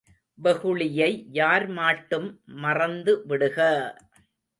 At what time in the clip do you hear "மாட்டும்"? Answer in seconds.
1.69-2.25